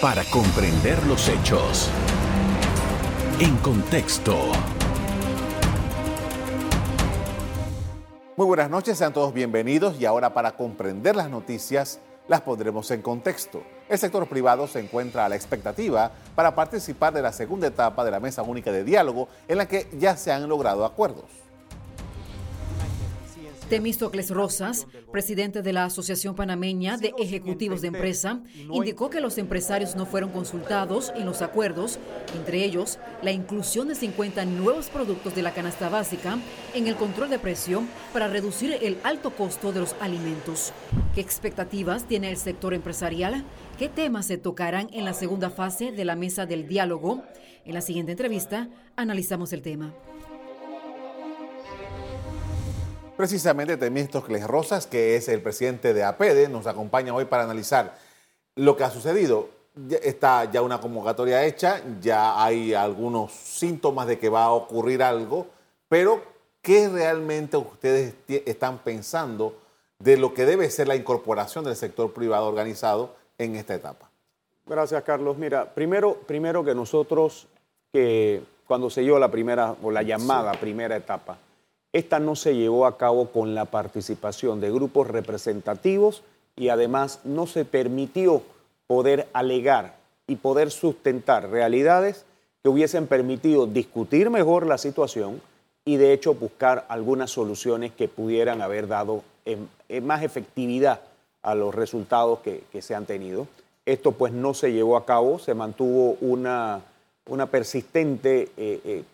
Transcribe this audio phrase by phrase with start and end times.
[0.00, 1.90] para comprender los hechos.
[3.40, 4.36] En contexto.
[8.36, 11.98] Muy buenas noches, sean todos bienvenidos y ahora para comprender las noticias
[12.28, 13.64] las pondremos en contexto.
[13.88, 18.12] El sector privado se encuentra a la expectativa para participar de la segunda etapa de
[18.12, 21.47] la Mesa Única de Diálogo en la que ya se han logrado acuerdos.
[23.68, 28.40] Temístocles Rosas, presidente de la Asociación Panameña de Ejecutivos de Empresa,
[28.72, 31.98] indicó que los empresarios no fueron consultados en los acuerdos,
[32.34, 36.38] entre ellos la inclusión de 50 nuevos productos de la canasta básica
[36.74, 37.82] en el control de precio
[38.14, 40.72] para reducir el alto costo de los alimentos.
[41.14, 43.44] ¿Qué expectativas tiene el sector empresarial?
[43.78, 47.22] ¿Qué temas se tocarán en la segunda fase de la mesa del diálogo?
[47.66, 49.92] En la siguiente entrevista analizamos el tema.
[53.18, 57.96] Precisamente Temístocles Rosas, que es el presidente de APEDE, nos acompaña hoy para analizar
[58.54, 59.48] lo que ha sucedido.
[60.04, 65.48] está ya una convocatoria hecha, ya hay algunos síntomas de que va a ocurrir algo,
[65.88, 66.22] pero
[66.62, 69.56] ¿qué realmente ustedes están pensando
[69.98, 74.08] de lo que debe ser la incorporación del sector privado organizado en esta etapa?
[74.64, 75.36] Gracias, Carlos.
[75.36, 77.48] Mira, primero, primero que nosotros,
[77.92, 81.36] que cuando se dio la primera o la llamada primera etapa,
[81.92, 86.22] esta no se llevó a cabo con la participación de grupos representativos
[86.56, 88.42] y además no se permitió
[88.86, 92.24] poder alegar y poder sustentar realidades
[92.62, 95.40] que hubiesen permitido discutir mejor la situación
[95.84, 99.22] y de hecho buscar algunas soluciones que pudieran haber dado
[100.02, 101.00] más efectividad
[101.42, 103.46] a los resultados que, se han tenido.
[103.86, 106.82] Esto pues no se llevó a cabo, se mantuvo una,
[107.26, 109.04] una persistente eh, eh,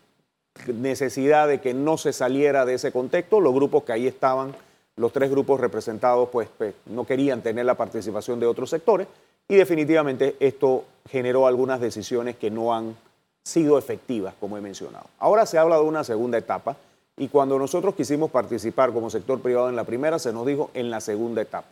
[0.66, 3.40] necesidad de que no se saliera de ese contexto.
[3.40, 4.54] Los grupos que ahí estaban,
[4.96, 9.06] los tres grupos representados, pues, pues, no querían tener la participación de otros sectores
[9.48, 12.96] y definitivamente esto generó algunas decisiones que no han
[13.42, 15.06] sido efectivas, como he mencionado.
[15.18, 16.76] Ahora se habla de una segunda etapa
[17.16, 20.90] y cuando nosotros quisimos participar como sector privado en la primera, se nos dijo en
[20.90, 21.68] la segunda etapa.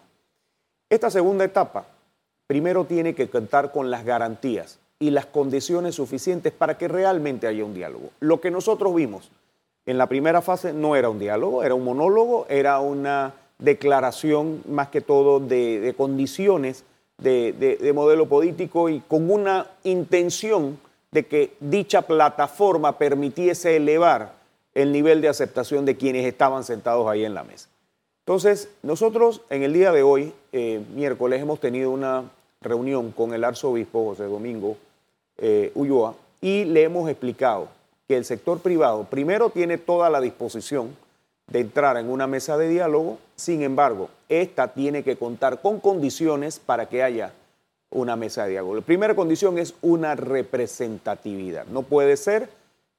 [0.90, 1.86] Esta segunda etapa
[2.46, 7.64] primero tiene que contar con las garantías y las condiciones suficientes para que realmente haya
[7.64, 8.10] un diálogo.
[8.20, 9.32] Lo que nosotros vimos
[9.84, 14.90] en la primera fase no era un diálogo, era un monólogo, era una declaración más
[14.90, 16.84] que todo de, condiciones
[17.18, 20.78] de, modelo político y con una intención
[21.10, 24.34] de que dicha plataforma permitiese elevar
[24.72, 27.68] el nivel de aceptación de quienes estaban sentados ahí en la mesa.
[28.20, 32.22] Entonces, nosotros en el día de hoy, eh, miércoles, hemos tenido una
[32.60, 34.76] reunión con el arzobispo José Domingo
[35.42, 35.72] eh,
[36.40, 37.68] y le hemos explicado
[38.08, 40.96] que el sector privado primero tiene toda la disposición
[41.48, 46.58] de entrar en una mesa de diálogo, sin embargo, esta tiene que contar con condiciones
[46.58, 47.32] para que haya
[47.90, 48.76] una mesa de diálogo.
[48.76, 51.66] La primera condición es una representatividad.
[51.66, 52.48] No puede ser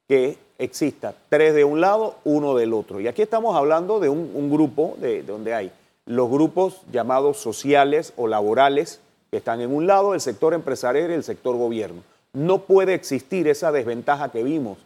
[0.07, 2.99] que exista tres de un lado, uno del otro.
[2.99, 5.71] Y aquí estamos hablando de un, grupo de, donde hay
[6.05, 8.99] los grupos llamados sociales o laborales
[9.31, 12.03] que están en un lado, el sector empresarial y el sector gobierno.
[12.33, 14.79] No puede existir esa desventaja que vimos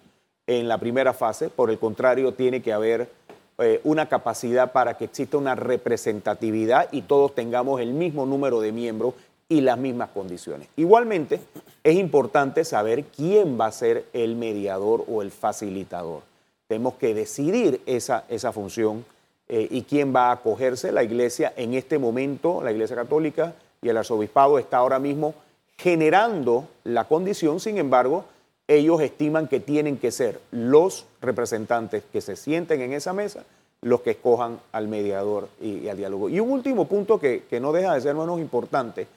[0.47, 3.09] en la primera fase, por el contrario, tiene que haber
[3.57, 8.71] eh, una capacidad para que exista una representatividad y todos tengamos el mismo número de
[8.71, 9.13] miembros
[9.49, 10.67] y las mismas condiciones.
[10.75, 11.39] Igualmente,
[11.83, 16.23] es importante saber quién va a ser el mediador o el facilitador.
[16.67, 19.05] Tenemos que decidir esa, esa función
[19.47, 20.91] eh, y quién va a acogerse.
[20.91, 25.33] La iglesia en este momento, la iglesia católica y el arzobispado está ahora mismo
[25.77, 28.25] generando la condición, sin embargo,
[28.67, 33.43] ellos estiman que tienen que ser los representantes que se sienten en esa mesa
[33.81, 36.29] los que escojan al mediador y, al diálogo.
[36.29, 39.07] Y un último punto que, no deja de ser menos importante,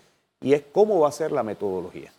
[0.41, 2.13] y es cómo va a ser la metodología.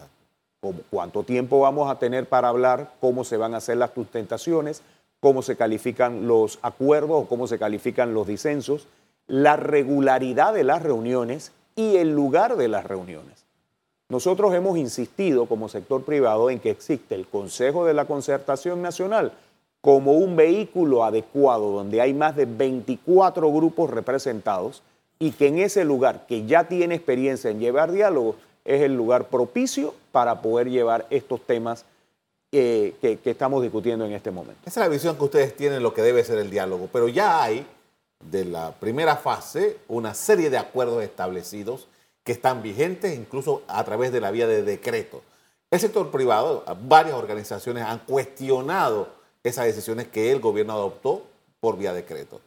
[0.90, 2.94] ¿Cuánto tiempo vamos a tener para hablar?
[3.00, 4.84] ¿Cómo se van a hacer las sustentaciones?
[5.20, 8.88] ¿Cómo se califican los acuerdos o cómo se califican los disensos?
[9.28, 13.41] La regularidad de las reuniones y el lugar de las reuniones.
[14.12, 19.32] Nosotros hemos insistido como sector privado en que existe el Consejo de la Concertación Nacional
[19.80, 24.84] como un vehículo adecuado donde hay más de 24 grupos representados
[25.18, 28.36] y que en ese lugar que ya tiene experiencia en llevar diálogo
[28.66, 31.86] es el lugar propicio para poder llevar estos temas
[32.52, 34.60] eh, que, que estamos discutiendo en este momento.
[34.66, 37.08] Esa es la visión que ustedes tienen de lo que debe ser el diálogo, pero
[37.08, 37.66] ya hay
[38.30, 41.88] de la primera fase una serie de acuerdos establecidos
[42.32, 45.22] están vigentes incluso a través de la vía de decreto.
[45.70, 49.10] El sector privado, varias organizaciones han cuestionado
[49.44, 51.24] esas decisiones que el gobierno adoptó
[51.60, 52.42] por vía decreto.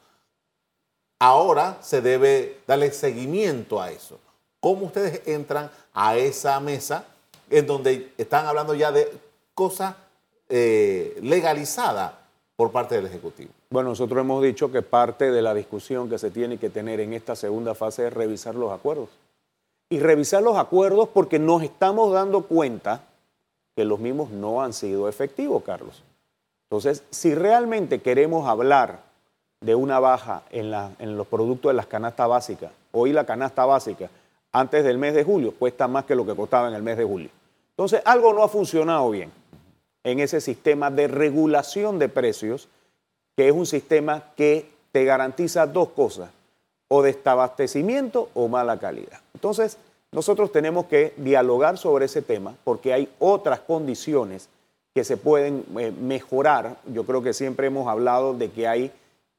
[1.18, 4.18] Ahora se debe darle seguimiento a eso.
[4.60, 7.06] ¿Cómo ustedes entran a esa mesa
[7.50, 9.10] en donde están hablando ya de
[9.54, 9.94] cosas
[10.48, 12.12] eh, legalizadas
[12.56, 13.50] por parte del Ejecutivo.
[13.70, 17.12] Bueno, nosotros hemos dicho que parte de la discusión que se tiene que tener en
[17.12, 19.08] esta segunda fase es revisar los acuerdos.
[19.94, 23.02] Y revisar los acuerdos porque nos estamos dando cuenta
[23.76, 26.02] que los mismos no han sido efectivos, Carlos.
[26.68, 29.02] Entonces, si realmente queremos hablar
[29.60, 34.10] de una baja en, en los productos de las canastas básicas, hoy la canasta básica
[34.50, 37.04] antes del mes de julio cuesta más que lo que costaba en el mes de
[37.04, 37.28] julio.
[37.70, 39.30] Entonces, algo no ha funcionado bien
[40.02, 42.66] en ese sistema de regulación de precios,
[43.36, 46.30] que es un sistema que te garantiza dos cosas,
[46.88, 49.20] o desabastecimiento o mala calidad.
[49.34, 49.78] Entonces,
[50.12, 54.48] nosotros tenemos que dialogar sobre ese tema porque hay otras condiciones
[54.94, 56.76] que se pueden eh, mejorar.
[56.86, 58.92] Yo creo que siempre hemos hablado de que hay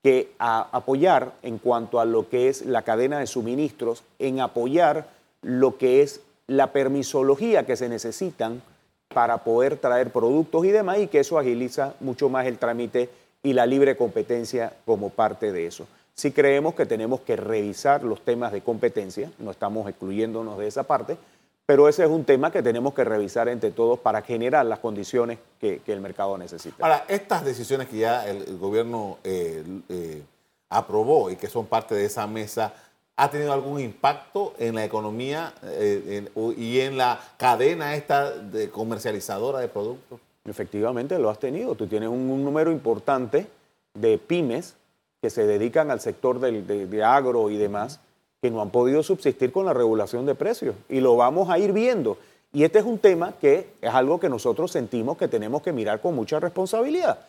[0.03, 5.07] que apoyar en cuanto a lo que es la cadena de suministros, en apoyar
[5.42, 8.62] lo que es la permisología que se necesitan
[9.07, 13.09] para poder traer productos y demás, y que eso agiliza mucho más el trámite
[13.42, 15.88] y la libre competencia como parte de eso.
[16.16, 20.84] Sí creemos que tenemos que revisar los temas de competencia, no estamos excluyéndonos de esa
[20.84, 21.18] parte,
[21.66, 25.40] pero ese es un tema que tenemos que revisar entre todos para generar las condiciones
[25.60, 26.78] que, el mercado necesita.
[26.80, 30.24] Ahora, estas decisiones que ya el, gobierno eh, eh,
[30.70, 32.74] aprobó y que son parte de esa mesa,
[33.18, 39.60] ¿ha tenido algún impacto en la economía eh, y en la cadena esta de comercializadora
[39.60, 40.20] de productos?
[40.46, 41.74] Efectivamente, lo has tenido.
[41.76, 43.48] Tú tienes un, número importante
[43.96, 44.76] de pymes
[45.25, 48.00] que se dedican al sector de agro y demás
[48.44, 50.75] que no han podido subsistir con la regulación de precios.
[50.88, 52.19] Y lo vamos a ir viendo.
[52.54, 56.00] Y este es un tema que es algo que nosotros sentimos que tenemos que mirar
[56.00, 57.22] con mucha responsabilidad.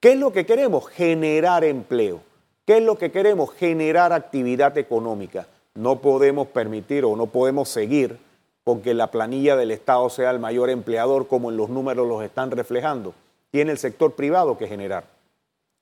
[0.00, 0.88] ¿Qué es lo que queremos?
[0.88, 2.20] Generar empleo.
[2.64, 3.52] ¿Qué es lo que queremos?
[3.52, 5.46] Generar actividad económica.
[5.74, 8.16] No podemos permitir o no podemos seguir
[8.64, 12.22] con que la planilla del Estado sea el mayor empleador como en los números los
[12.22, 13.12] están reflejando.
[13.50, 15.04] Tiene el sector privado que generar.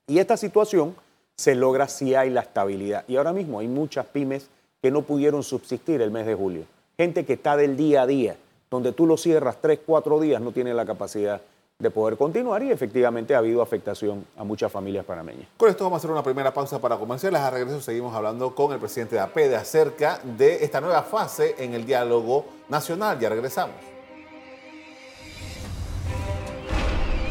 [0.09, 0.97] Y esta situación
[1.37, 3.05] se logra si hay la estabilidad.
[3.09, 4.49] Y ahora mismo hay muchas pymes
[4.83, 6.65] que no pudieron subsistir el mes de julio.
[6.97, 8.37] Gente que está del día a día,
[8.71, 11.41] donde tú lo cierras tres, cuatro días, no tiene la capacidad
[11.79, 15.47] de poder continuar y efectivamente ha habido afectación a muchas familias panameñas.
[15.59, 17.41] Con esto vamos a hacer una primera pausa para comerciales.
[17.41, 21.75] A regreso seguimos hablando con el presidente de APEDE acerca de esta nueva fase en
[21.75, 23.19] el diálogo nacional.
[23.21, 23.77] Ya regresamos.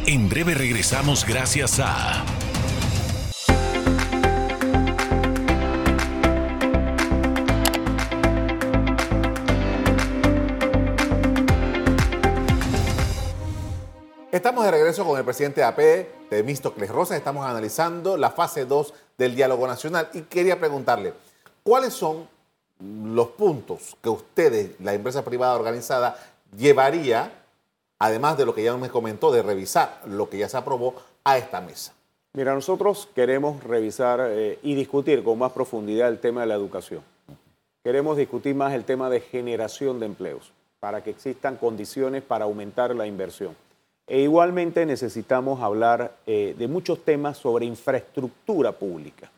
[0.05, 2.23] En breve regresamos gracias a...
[14.45, 17.17] Estamos de regreso con el presidente de AP, Temístocles Rosas.
[17.17, 21.13] Estamos analizando la fase 2 del diálogo nacional y quería preguntarle,
[21.63, 22.27] ¿cuáles son
[22.79, 26.19] los puntos que ustedes, la empresa privada organizada,
[26.55, 27.31] llevaría,
[27.97, 30.93] además de lo que ya me comentó, de revisar lo que ya se aprobó,
[31.23, 31.95] a esta mesa?
[32.33, 37.01] Mira, nosotros queremos revisar eh, y discutir con más profundidad el tema de la educación.
[37.83, 42.93] Queremos discutir más el tema de generación de empleos, para que existan condiciones para aumentar
[42.95, 43.55] la inversión.
[44.07, 49.31] E igualmente necesitamos hablar eh, de muchos temas sobre infraestructura pública.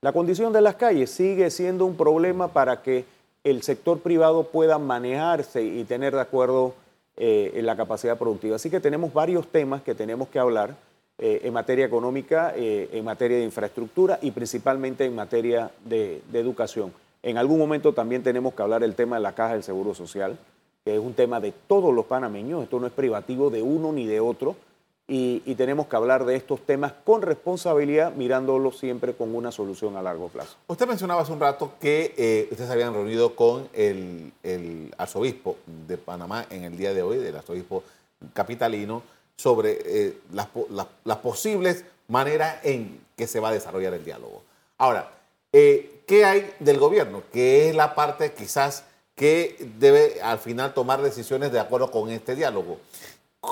[0.00, 3.04] La condición de las calles sigue siendo un problema para que
[3.44, 6.74] el sector privado pueda manejarse y tener de acuerdo
[7.16, 8.56] eh, en la capacidad productiva.
[8.56, 10.74] Así que tenemos varios temas que tenemos que hablar
[11.18, 16.92] eh, en materia económica, en materia de infraestructura y principalmente en materia de, de educación.
[17.22, 20.38] En algún momento también tenemos que hablar del tema de la caja del Seguro Social
[20.86, 24.06] que es un tema de todos los panameños, esto no es privativo de uno ni
[24.06, 24.54] de otro,
[25.08, 30.02] y, tenemos que hablar de estos temas con responsabilidad, mirándolos siempre con una solución a
[30.02, 30.56] largo plazo.
[30.68, 34.32] Usted mencionaba hace un rato que eh, ustedes habían reunido con el,
[34.96, 35.56] arzobispo
[35.88, 37.82] de Panamá en el día de hoy, del arzobispo
[38.32, 39.02] capitalino,
[39.36, 44.42] sobre eh, las, posibles maneras en que se va a desarrollar el diálogo.
[44.78, 45.10] Ahora,
[45.52, 47.22] eh, ¿qué hay del gobierno?
[47.32, 48.84] ¿Qué es la parte quizás
[49.16, 52.76] que debe al final tomar decisiones de acuerdo con este diálogo.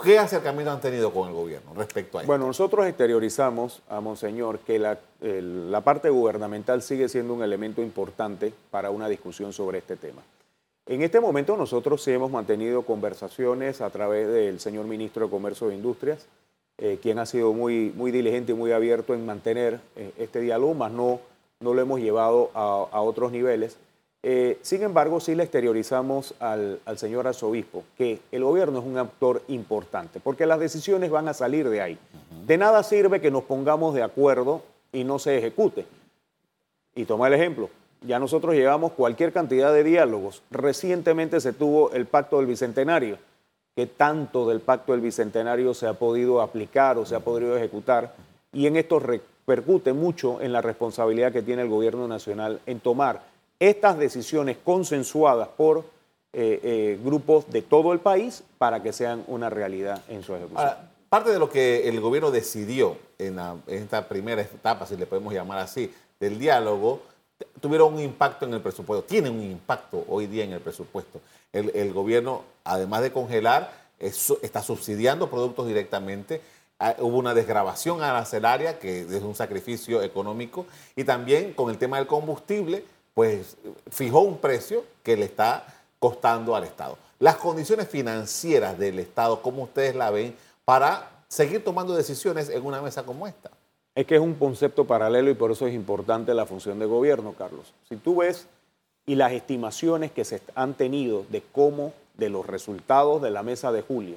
[0.02, 2.30] ¿Qué acercamiento han tenido con el gobierno respecto a esto?
[2.30, 8.90] Bueno, nosotros exteriorizamos a Monseñor que la, parte gubernamental sigue siendo un elemento importante para
[8.90, 10.22] una discusión sobre este tema.
[10.86, 15.70] En este momento nosotros sí hemos mantenido conversaciones a través del señor ministro de Comercio
[15.70, 16.26] e Industrias,
[16.76, 20.92] eh, quien ha sido muy, diligente y muy abierto en mantener eh, este diálogo, más
[20.92, 21.20] no,
[21.60, 23.78] lo hemos llevado a otros niveles.
[24.26, 29.42] Eh, sin embargo, sí le exteriorizamos al, señor arzobispo que el gobierno es un actor
[29.48, 31.98] importante, porque las decisiones van a salir de ahí.
[32.46, 34.62] De nada sirve que nos pongamos de acuerdo
[34.94, 35.84] y no se ejecute.
[36.94, 37.68] Y toma el ejemplo,
[38.00, 40.42] ya nosotros llevamos cualquier cantidad de diálogos.
[40.50, 43.18] Recientemente se tuvo el pacto del Bicentenario.
[43.76, 48.14] qué tanto del pacto del Bicentenario se ha podido aplicar o se ha podido ejecutar,
[48.54, 53.33] y en esto repercute mucho en la responsabilidad que tiene el gobierno nacional en tomar
[53.68, 55.84] estas decisiones consensuadas por
[56.32, 60.70] eh, eh, grupos de todo el país para que sean una realidad en su ejecución.
[61.08, 65.60] parte de lo que el gobierno decidió en, esta primera etapa, si le podemos llamar
[65.60, 65.90] así,
[66.20, 67.00] del diálogo,
[67.60, 71.20] tuvieron un impacto en el presupuesto, tienen un impacto hoy día en el presupuesto.
[71.52, 76.42] El, gobierno, además de congelar, está subsidiando productos directamente.
[76.80, 80.66] Ah, hubo una desgrabación arancelaria, que es un sacrificio económico,
[80.96, 83.56] y también con el tema del combustible, pues
[83.90, 85.66] fijó un precio que le está
[85.98, 86.98] costando al Estado.
[87.20, 92.82] Las condiciones financieras del Estado, ¿cómo ustedes la ven para seguir tomando decisiones en una
[92.82, 93.50] mesa como esta?
[93.94, 97.32] Es que es un concepto paralelo y por eso es importante la función de gobierno,
[97.32, 97.72] Carlos.
[97.88, 98.46] Si tú ves
[99.06, 103.70] y las estimaciones que se han tenido de cómo de los resultados de la mesa
[103.70, 104.16] de julio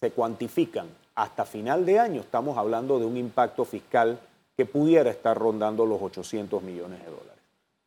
[0.00, 4.18] se cuantifican hasta final de año, estamos hablando de un impacto fiscal
[4.56, 7.39] que pudiera estar rondando los 800 millones de dólares.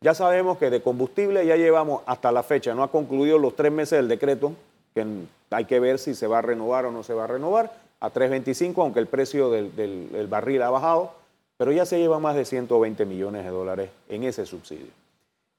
[0.04, 3.72] Ya sabemos que de combustible ya llevamos hasta la fecha, no ha concluido los tres
[3.72, 4.52] meses del decreto,
[4.94, 5.06] que
[5.50, 8.12] hay que ver si se va a renovar o no se va a renovar, a
[8.12, 11.14] 3.25, aunque el precio del, barril ha bajado,
[11.56, 14.92] pero ya se lleva más de 120 millones de dólares en ese subsidio.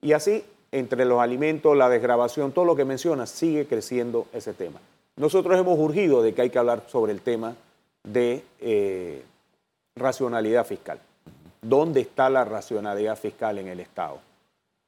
[0.03, 4.79] Y así, entre los alimentos, la desgrabación, todo lo que menciona, sigue creciendo ese tema.
[5.17, 7.57] Nosotros hemos urgido de que hay que hablar sobre el tema
[8.03, 9.23] de eh,
[9.97, 10.99] racionalidad fiscal.
[11.63, 14.19] ¿Dónde está la racionalidad fiscal en el Estado?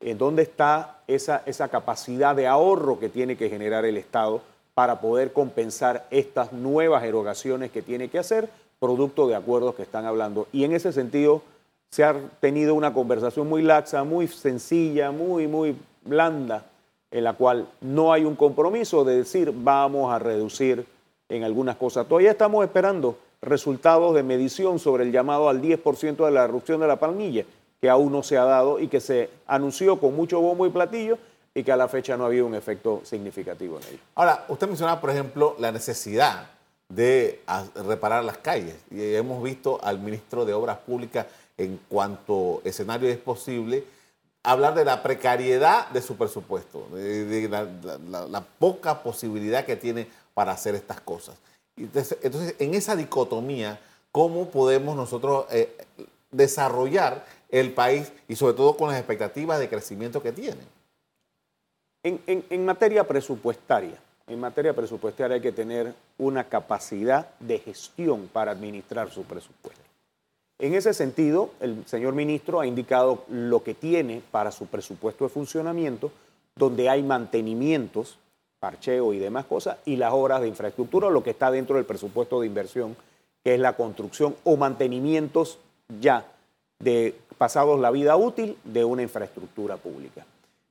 [0.01, 4.43] ¿En dónde está esa, esa capacidad de ahorro que tiene que generar el Estado
[4.75, 10.05] para poder compensar estas nuevas erogaciones que tiene que hacer, producto de acuerdos que están
[10.05, 10.49] hablando?
[10.53, 11.43] Y en ese sentido
[11.91, 16.67] se ha tenido una conversación muy laxa, muy sencilla, muy, muy blanda,
[17.11, 20.85] en la cual no hay un compromiso de decir vamos a reducir
[21.29, 22.07] en algunas cosas.
[22.07, 26.87] Todavía estamos esperando resultados de medición sobre el llamado al 10% de la reducción de
[26.87, 27.45] la palmilla
[27.81, 31.19] que aún no se ha dado y que se anunció con mucho bombo y platillo
[31.55, 34.03] y que a la fecha no ha habido un efecto significativo en ello.
[34.15, 36.51] Ahora, usted mencionaba, por ejemplo, la necesidad
[36.89, 37.41] de
[37.87, 38.77] reparar las calles.
[38.91, 43.85] Y hemos visto al ministro de Obras Públicas, en cuanto escenario es posible,
[44.43, 50.75] hablar de la precariedad de su presupuesto, de, la, poca posibilidad que tiene para hacer
[50.75, 51.37] estas cosas.
[51.77, 53.81] Entonces, en esa dicotomía,
[54.13, 55.77] ¿cómo podemos nosotros eh,
[56.31, 60.61] desarrollar el país y sobre todo con las expectativas de crecimiento que tiene.
[62.03, 63.99] En, materia presupuestaria,
[64.29, 69.83] en materia presupuestaria hay que tener una capacidad de gestión para administrar su presupuesto.
[70.59, 75.31] En ese sentido, el señor ministro ha indicado lo que tiene para su presupuesto de
[75.31, 76.13] funcionamiento,
[76.55, 78.19] donde hay mantenimientos,
[78.61, 82.41] parcheo y demás cosas, y las obras de infraestructura, lo que está dentro del presupuesto
[82.41, 82.97] de inversión,
[83.43, 85.59] que es la construcción o mantenimientos
[86.01, 86.25] ya
[86.79, 90.25] de pasados la vida útil de una infraestructura pública.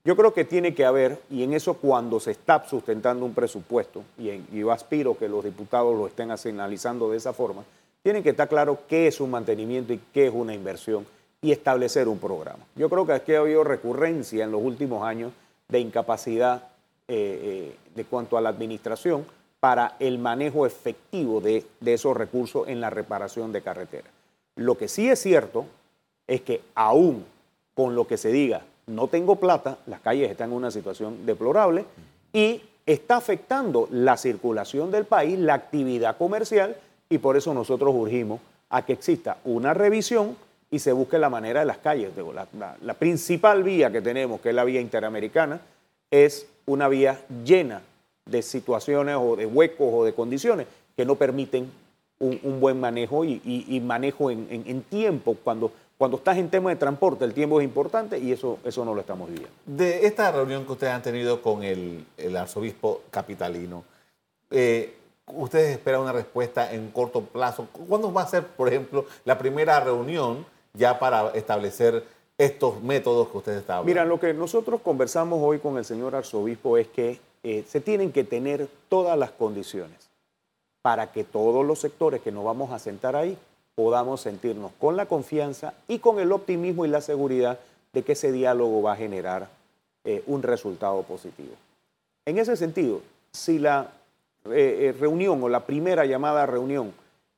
[0.03, 4.03] Yo creo que tiene que haber, y en eso cuando se está sustentando un presupuesto,
[4.19, 7.63] y, yo aspiro que los diputados lo estén analizando de esa forma,
[8.03, 11.07] tiene que estar claro qué es un mantenimiento y qué es una inversión
[11.41, 12.63] y establecer un programa.
[12.75, 15.33] Yo creo que aquí ha habido recurrencia en los últimos años
[15.67, 16.67] de incapacidad
[17.07, 19.25] eh, eh, de cuanto a la administración
[19.59, 24.11] para el manejo efectivo de, de esos recursos en la reparación de carreteras.
[24.55, 25.65] Lo que sí es cierto
[26.27, 27.25] es que aún
[27.73, 31.85] con lo que se diga, no tengo plata, las calles están en una situación deplorable
[32.31, 36.75] y está afectando la circulación del país, la actividad comercial
[37.09, 38.39] y por eso nosotros urgimos
[38.69, 40.37] a que exista una revisión
[40.71, 42.11] y se busque la manera de las calles.
[42.81, 45.61] La, principal vía que tenemos, que es la vía interamericana,
[46.11, 47.81] es una vía llena
[48.25, 51.71] de situaciones o de huecos o de condiciones que no permiten
[52.19, 57.23] un, buen manejo y, manejo en, en tiempo cuando cuando estás en tema de transporte,
[57.23, 59.53] el tiempo es importante y eso, eso no lo estamos viviendo.
[59.65, 62.05] De esta reunión que ustedes han tenido con el,
[62.37, 63.83] arzobispo capitalino,
[64.51, 64.93] eh,
[65.27, 67.67] ¿ustedes esperan una respuesta en corto plazo?
[67.87, 72.03] ¿Cuándo va a ser, por ejemplo, la primera reunión ya para establecer
[72.37, 76.77] estos métodos que ustedes estaban Mira, lo que nosotros conversamos hoy con el señor arzobispo
[76.77, 80.09] es que eh, se tienen que tener todas las condiciones
[80.81, 83.37] para que todos los sectores que nos vamos a sentar ahí
[83.75, 87.59] podamos sentirnos con la confianza y con el optimismo y la seguridad
[87.93, 89.49] de que ese diálogo va a generar
[90.03, 91.53] eh, un resultado positivo.
[92.25, 93.01] En ese sentido,
[93.31, 93.91] si la
[94.45, 96.93] eh, eh, reunión o la primera llamada reunión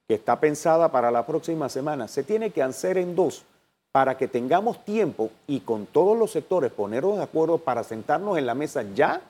[0.07, 3.43] que está pensada para la próxima semana se tiene que hacer en dos
[3.91, 8.45] para que tengamos tiempo y con todos los sectores ponernos de acuerdo para sentarnos en
[8.45, 9.21] la mesa ya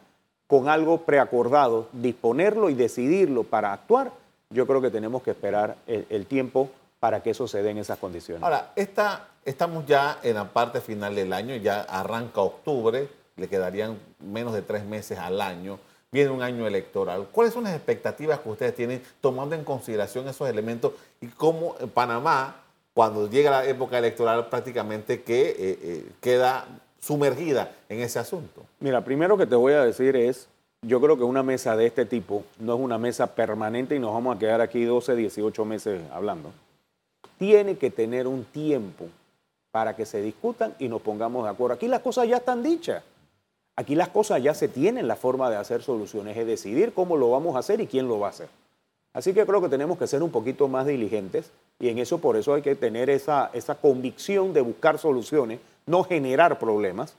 [0.48, 4.12] con algo preacordado, disponerlo y decidirlo para actuar,
[4.50, 6.70] yo creo que tenemos que esperar el, tiempo
[7.08, 8.44] para que eso se dé en esas condiciones.
[8.44, 13.98] Ahora, esta, estamos ya en la parte final del año, ya arranca octubre, le quedarían
[14.20, 15.80] menos de tres meses al año,
[16.12, 17.30] viene un año electoral.
[17.32, 22.58] ¿Cuáles son las expectativas que ustedes tienen tomando en consideración esos elementos y cómo Panamá,
[22.94, 26.66] cuando llega la época electoral, prácticamente que eh, eh, queda
[27.00, 28.66] sumergida en ese asunto?
[28.82, 30.50] Mira, primero que te voy a decir es,
[30.82, 34.12] yo creo que una mesa de este tipo no es una mesa permanente y nos
[34.12, 36.52] vamos a quedar aquí 12, 18 meses hablando.
[37.38, 39.06] Tiene que tener un tiempo
[39.72, 41.76] para que se discutan y nos pongamos de acuerdo.
[41.76, 43.04] Aquí las cosas ya están dichas.
[43.76, 47.30] Aquí las cosas ya se tienen la forma de hacer soluciones, es decidir cómo lo
[47.30, 48.50] vamos a hacer y quién lo va a hacer.
[49.14, 52.38] Así que creo que tenemos que ser un poquito más diligentes y en eso por
[52.38, 57.16] eso hay que tener esa, esa convicción de buscar soluciones, no generar problemas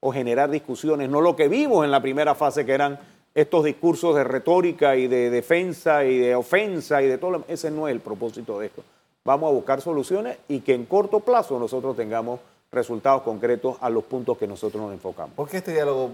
[0.00, 2.98] o generar discusiones, no lo que vimos en la primera fase que eran
[3.34, 7.44] estos discursos de retórica y de defensa y de ofensa y de todo.
[7.46, 8.82] Ese no es el propósito de esto.
[9.30, 12.40] Vamos a buscar soluciones y que en corto plazo nosotros tengamos
[12.72, 15.36] resultados concretos a los puntos que nosotros nos enfocamos.
[15.36, 16.10] ¿Por qué este diálogo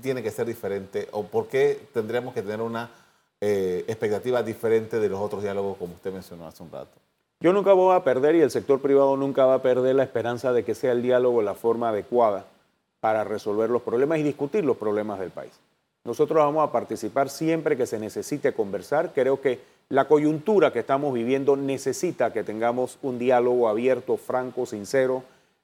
[0.00, 2.88] tiene que ser diferente o por qué tendríamos que tener una
[3.40, 6.92] eh, expectativa diferente de los otros diálogos como usted mencionó hace un rato?
[7.40, 10.52] Yo nunca voy a perder y el sector privado nunca va a perder la esperanza
[10.52, 12.44] de que sea el diálogo la forma adecuada
[13.00, 15.58] para resolver los problemas y discutir los problemas del país.
[16.04, 19.10] Nosotros vamos a participar siempre que se necesite conversar.
[19.12, 25.22] Creo que la coyuntura que estamos viviendo necesita que tengamos un diálogo abierto, franco, sincero,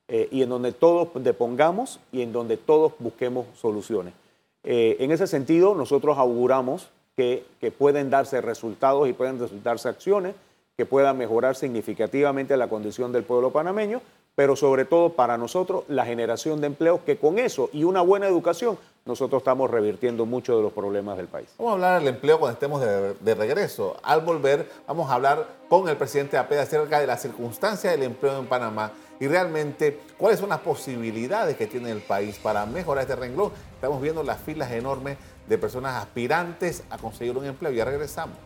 [0.08, 4.14] eh, y en donde todos depongamos y en donde todos busquemos soluciones.
[4.62, 10.34] Eh, en ese sentido, nosotros auguramos que, que, pueden darse resultados y pueden resultarse acciones
[10.76, 14.00] que puedan mejorar significativamente la condición del pueblo panameño,
[14.34, 18.26] pero sobre todo para nosotros la generación de empleo, que con eso y una buena
[18.26, 21.48] educación nosotros estamos revirtiendo muchos de los problemas del país.
[21.58, 23.96] Vamos a hablar del empleo cuando estemos de, regreso.
[24.02, 28.38] Al volver, vamos a hablar con el presidente APED acerca de las circunstancias del empleo
[28.38, 33.16] en Panamá y realmente cuáles son las posibilidades que tiene el país para mejorar este
[33.16, 33.52] renglón.
[33.74, 37.72] Estamos viendo las filas enormes de personas aspirantes a conseguir un empleo.
[37.72, 38.38] Ya regresamos.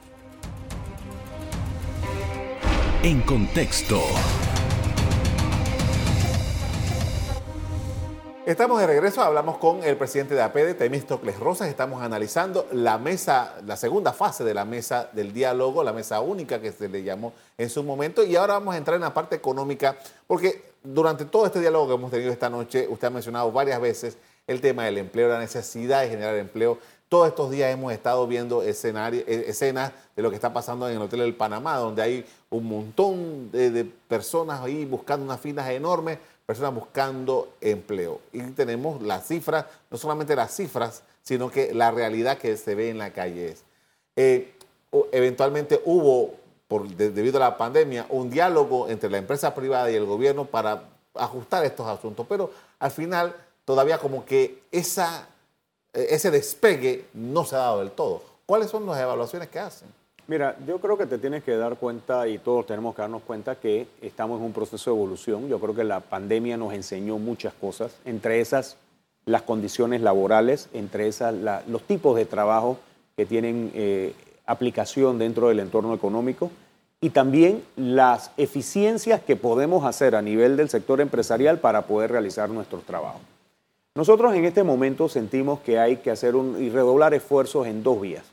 [3.04, 4.00] En contexto.
[8.48, 13.56] Estamos de regreso, hablamos con el presidente de APD, Temístocles Rosas, estamos analizando la mesa,
[13.66, 17.34] la segunda fase de la mesa del diálogo, la mesa única que se le llamó
[17.58, 21.44] en su momento, y ahora vamos a entrar en la parte económica, porque durante todo
[21.44, 24.96] este diálogo que hemos tenido esta noche, usted ha mencionado varias veces el tema del
[24.96, 26.78] empleo, la necesidad de generar empleo.
[27.11, 31.02] Todos estos días hemos estado viendo e, escenas de lo que está pasando en el
[31.02, 36.18] Hotel del Panamá, donde hay un montón de, de personas ahí buscando unas filas enormes
[36.48, 38.22] personas buscando empleo.
[38.32, 42.88] Y tenemos las cifras, no solamente las cifras, sino que la realidad que se ve
[42.88, 43.64] en la calle es.
[44.16, 44.54] Eh,
[45.12, 50.06] eventualmente hubo, por, debido a la pandemia, un diálogo entre la empresa privada y el
[50.06, 55.28] gobierno para ajustar estos asuntos, pero al final todavía como que esa,
[55.92, 58.22] eh, ese despegue no se ha dado del todo.
[58.46, 59.97] ¿Cuáles son las evaluaciones que hacen?
[60.28, 63.54] Mira, yo creo que te tienes que dar cuenta y todos tenemos que darnos cuenta
[63.54, 65.48] que estamos en un proceso de evolución.
[65.48, 68.76] Yo creo que la pandemia nos enseñó muchas cosas, entre esas
[69.24, 71.34] las condiciones laborales, entre esas
[71.66, 72.78] los tipos de trabajo
[73.16, 74.12] que tienen eh,
[74.44, 76.50] aplicación dentro del entorno económico
[77.00, 82.50] y también las eficiencias que podemos hacer a nivel del sector empresarial para poder realizar
[82.50, 83.22] nuestros trabajos.
[83.94, 87.98] Nosotros en este momento sentimos que hay que hacer un, y redoblar esfuerzos en dos
[87.98, 88.24] vías.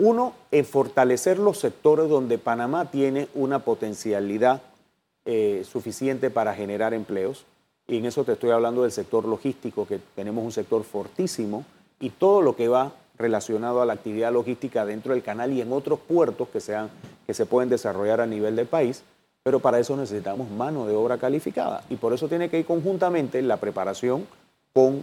[0.00, 4.62] Uno, en fortalecer los sectores donde Panamá tiene una potencialidad
[5.24, 7.44] eh, suficiente para generar empleos.
[7.88, 11.64] Y en eso te estoy hablando del sector logístico, que tenemos un sector fortísimo,
[11.98, 15.72] y todo lo que va relacionado a la actividad logística dentro del canal y en
[15.72, 16.90] otros puertos que, sean,
[17.26, 19.02] que se pueden desarrollar a nivel del país,
[19.42, 21.82] pero para eso necesitamos mano de obra calificada.
[21.90, 24.28] Y por eso tiene que ir conjuntamente la preparación
[24.72, 25.00] con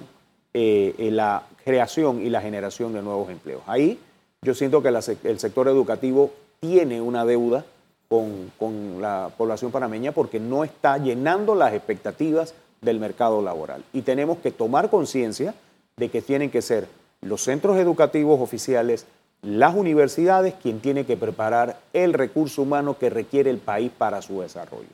[0.54, 3.62] eh, la creación y la generación de nuevos empleos.
[3.68, 4.00] Ahí
[4.46, 7.66] yo siento que el sector educativo tiene una deuda
[8.08, 13.84] con, la población panameña porque no está llenando las expectativas del mercado laboral.
[13.92, 15.54] Y tenemos que tomar conciencia
[15.98, 16.88] de que tienen que ser
[17.22, 19.06] los centros educativos oficiales,
[19.42, 24.42] las universidades, quien tiene que preparar el recurso humano que requiere el país para su
[24.42, 24.90] desarrollo.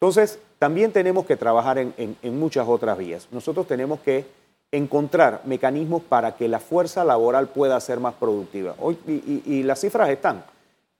[0.00, 3.26] Entonces, también tenemos que trabajar en muchas otras vías.
[3.32, 4.24] Nosotros tenemos que
[4.76, 8.74] encontrar mecanismos para que la fuerza laboral pueda ser más productiva.
[8.80, 10.44] Hoy, y, las cifras están.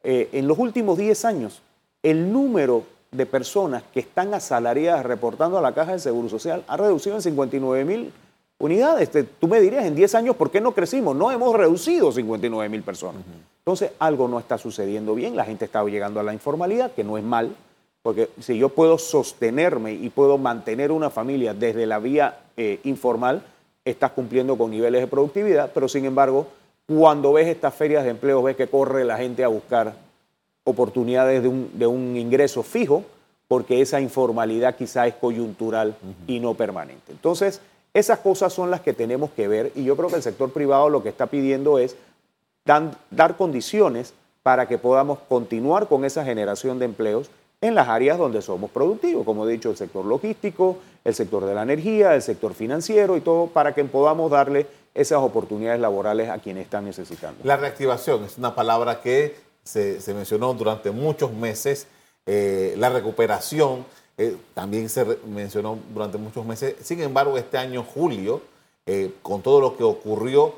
[0.02, 1.60] Eh, en los últimos 10 años,
[2.02, 6.76] el número de personas que están asalariadas reportando a la Caja de Seguro Social ha
[6.76, 8.12] reducido en 59 mil
[8.58, 9.10] unidades.
[9.40, 11.16] tú me dirías, en 10 años, ¿por qué no crecimos?
[11.16, 13.22] No hemos reducido 59 mil personas.
[13.58, 17.18] Entonces, algo no está sucediendo bien, la gente está llegando a la informalidad, que no
[17.18, 17.56] es mal,
[18.02, 23.42] porque si yo puedo sostenerme y puedo mantener una familia desde la vía eh, informal,
[23.84, 26.48] estás cumpliendo con niveles de productividad, pero sin embargo,
[26.86, 29.94] cuando ves estas ferias de empleo, ves que corre la gente a buscar
[30.64, 33.04] oportunidades de un, ingreso fijo,
[33.48, 35.94] porque esa informalidad quizá es coyuntural
[36.26, 37.12] y no permanente.
[37.12, 37.60] Entonces,
[37.92, 40.88] esas cosas son las que tenemos que ver y yo creo que el sector privado
[40.88, 41.96] lo que está pidiendo es
[42.64, 48.42] dar condiciones para que podamos continuar con esa generación de empleos en las áreas donde
[48.42, 52.54] somos productivos, como he dicho, el sector logístico, el sector de la energía, el sector
[52.54, 57.40] financiero y todo, para que podamos darle esas oportunidades laborales a quienes están necesitando.
[57.42, 61.86] La reactivación es una palabra que se, mencionó durante muchos meses,
[62.26, 63.84] eh, la recuperación
[64.16, 68.42] eh, también se mencionó durante muchos meses, sin embargo, este año, julio,
[68.86, 70.54] eh, con todo lo que ocurrió,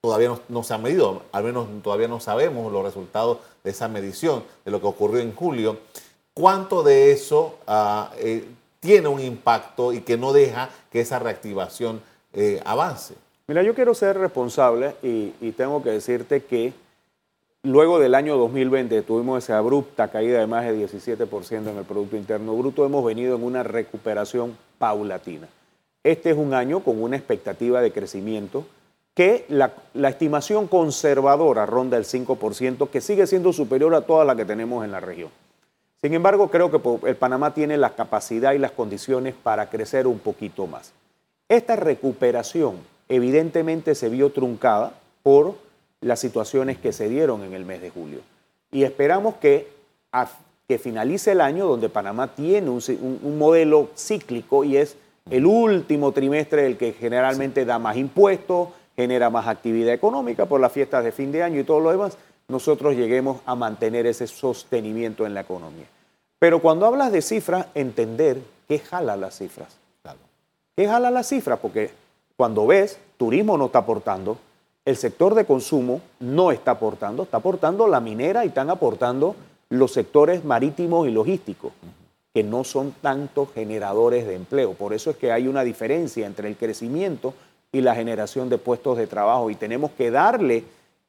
[0.00, 4.42] todavía no, se ha medido, al menos todavía no sabemos los resultados de esa medición,
[4.64, 5.78] de lo que ocurrió en julio
[6.34, 8.44] cuánto de eso ah, eh,
[8.80, 12.00] tiene un impacto y que no deja que esa reactivación
[12.32, 13.14] eh, avance.
[13.46, 16.72] Mira, yo quiero ser responsable y, tengo que decirte que
[17.62, 22.16] luego del año 2020 tuvimos esa abrupta caída de más de 17% en el Producto
[22.16, 25.48] Interno Bruto, hemos venido en una recuperación paulatina.
[26.04, 28.64] Este es un año con una expectativa de crecimiento
[29.14, 34.36] que la, la, estimación conservadora ronda el 5%, que sigue siendo superior a toda la
[34.36, 35.30] que tenemos en la región.
[36.00, 40.18] Sin embargo, creo que el Panamá tiene la capacidad y las condiciones para crecer un
[40.18, 40.92] poquito más.
[41.48, 42.76] Esta recuperación
[43.08, 45.56] evidentemente se vio truncada por
[46.00, 48.20] las situaciones que se dieron en el mes de julio.
[48.72, 49.68] Y esperamos que,
[50.66, 54.96] que finalice el año donde Panamá tiene un, modelo cíclico y es
[55.28, 58.68] el último trimestre el que generalmente da más impuestos,
[59.00, 62.18] genera más actividad económica por las fiestas de fin de año y todo lo demás
[62.48, 65.86] nosotros lleguemos a mantener ese sostenimiento en la economía.
[66.38, 69.76] Pero cuando hablas de cifras, entender qué jala las cifras.
[70.76, 71.58] ¿Qué jala las cifras?
[71.60, 71.90] Porque
[72.36, 74.38] cuando ves, turismo no está aportando,
[74.84, 79.36] el sector de consumo no está aportando, está aportando la minera y están aportando
[79.68, 81.72] los sectores marítimos y logísticos,
[82.32, 84.72] que no son tantos generadores de empleo.
[84.72, 87.34] Por eso es que hay una diferencia entre el crecimiento
[87.72, 90.64] y la generación de puestos de trabajo y tenemos que darle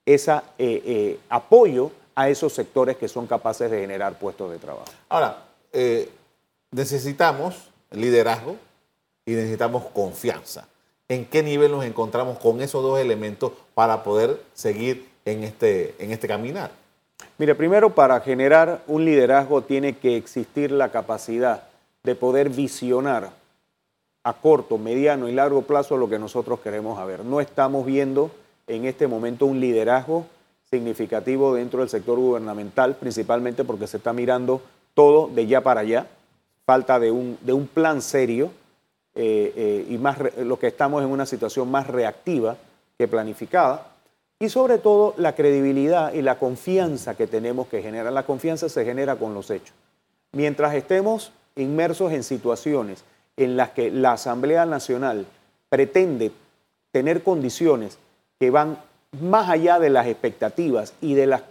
[0.06, 4.86] ese eh, eh, apoyo a esos sectores que son capaces de generar puestos de trabajo.
[5.10, 6.10] Ahora, eh,
[6.72, 8.58] necesitamos liderazgo
[9.26, 10.68] y necesitamos confianza.
[11.08, 16.12] ¿En qué nivel nos encontramos con esos dos elementos para poder seguir en este, en
[16.12, 16.72] este caminar?
[17.38, 21.64] Mire, primero para generar un liderazgo tiene que existir la capacidad
[22.04, 23.32] de poder visionar
[24.24, 27.26] a corto, mediano y largo plazo lo que nosotros queremos ver.
[27.26, 28.32] No estamos viendo
[28.68, 30.26] en este momento un liderazgo
[30.70, 34.62] significativo dentro del sector gubernamental, principalmente porque se está mirando
[34.94, 36.08] todo de ya para allá,
[36.66, 38.52] falta de un, de un plan serio
[39.16, 42.58] eh, eh, y más lo que estamos en una situación más reactiva
[42.98, 43.88] que planificada.
[44.40, 48.12] Y sobre todo la credibilidad y la confianza que tenemos que generar.
[48.14, 49.76] La confianza se genera con los hechos.
[50.32, 53.04] Mientras estemos inmersos en situaciones
[53.38, 55.26] en las que la Asamblea Nacional
[55.70, 56.32] pretende
[56.92, 57.98] tener condiciones
[58.40, 58.78] que van
[59.20, 61.44] más allá de las expectativas y de las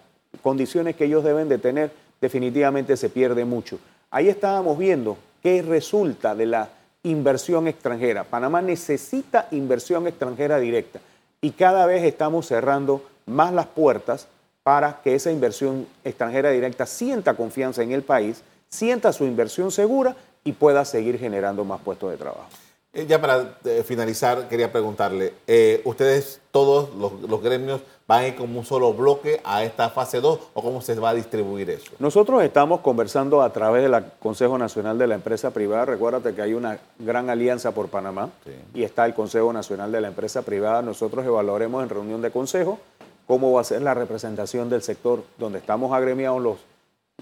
[0.42, 1.90] condiciones que ellos deben de tener,
[2.20, 3.78] definitivamente se pierde mucho.
[4.10, 6.68] Ahí estábamos viendo qué resulta de la
[7.02, 8.24] inversión extranjera.
[8.24, 11.00] Panamá necesita inversión extranjera directa
[11.40, 14.28] y cada vez estamos cerrando más las puertas
[14.62, 20.14] para que esa inversión extranjera directa sienta confianza en el país, sienta su inversión segura
[20.44, 22.48] y pueda seguir generando más puestos de trabajo.
[22.92, 28.34] Eh, ya para eh, finalizar, quería preguntarle, eh, ¿ustedes todos los, gremios van a ir
[28.34, 31.92] como un solo bloque a esta fase 2 o cómo se va a distribuir eso?
[32.00, 35.84] Nosotros estamos conversando a través del Consejo Nacional de la Empresa Privada.
[35.84, 38.30] Recuérdate que hay una gran alianza por Panamá
[38.74, 40.82] y está el Consejo Nacional de la Empresa Privada.
[40.82, 42.80] Nosotros evaluaremos en reunión de consejo
[43.28, 46.56] cómo va a ser la representación del sector donde estamos agremiados los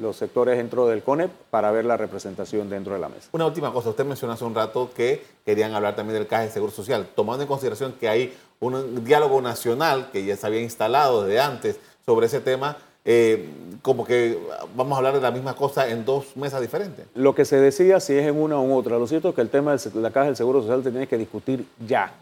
[0.00, 3.28] los sectores dentro del CONEP para ver la representación dentro de la mesa.
[3.32, 6.50] Una última cosa, usted mencionó hace un rato que querían hablar también del caja de
[6.50, 11.24] seguro social, tomando en consideración que hay un diálogo nacional que ya se había instalado
[11.24, 13.48] desde antes sobre ese tema, eh,
[13.82, 14.38] como que
[14.74, 17.06] vamos a hablar de la misma cosa en dos mesas diferentes.
[17.14, 19.40] Lo que se decía si es en una o en otra, lo cierto es que
[19.40, 22.12] el tema de la caja del seguro social se tiene que discutir ya,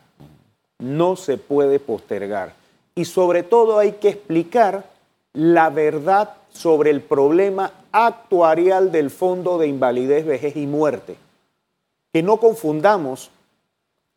[0.78, 2.54] no se puede postergar
[2.94, 4.84] y sobre todo hay que explicar
[5.32, 11.16] la verdad sobre el problema actuarial del Fondo de Invalidez, Vejez y Muerte.
[12.12, 13.30] Que no confundamos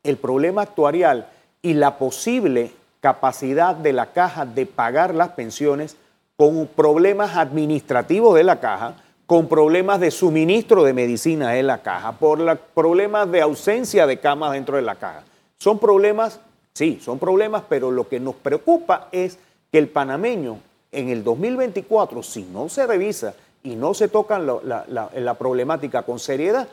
[0.04, 1.28] el problema actuarial
[1.62, 2.72] y la posible
[3.02, 5.98] capacidad de la caja de pagar las pensiones
[6.36, 12.14] con problemas administrativos de la caja, con problemas de suministro de medicina en la caja,
[12.14, 15.24] por problemas de ausencia de camas dentro de la caja.
[15.58, 16.40] Son problemas,
[16.74, 19.38] sí, son problemas, pero lo que nos preocupa es
[19.72, 20.60] que el panameño
[20.92, 26.20] en el 2024, si no se revisa y no se toca la, la problemática con
[26.20, 26.68] seriedad,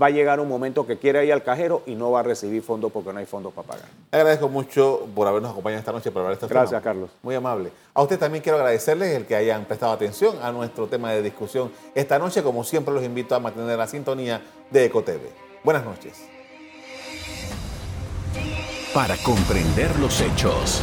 [0.00, 2.62] va a llegar un momento que quiere ir al cajero y no va a recibir
[2.62, 3.86] fondos porque no hay fondos para pagar.
[4.12, 7.10] Agradezco mucho por habernos acompañado esta noche para hablar de este Gracias, Carlos.
[7.22, 7.72] Muy amable.
[7.94, 11.72] A usted también quiero agradecerles el que hayan prestado atención a nuestro tema de discusión
[11.94, 12.42] esta noche.
[12.42, 15.20] Como siempre, los invito a mantener la sintonía de EcoTV.
[15.64, 16.24] Buenas noches.
[18.94, 20.82] Para comprender los hechos.